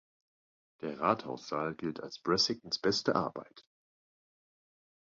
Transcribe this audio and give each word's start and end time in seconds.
Der 0.81 0.99
Ratshaussaal 0.99 1.75
gilt 1.75 2.01
als 2.01 2.17
Brassingtons 2.17 2.79
beste 2.79 3.13
Arbeit. 3.13 3.63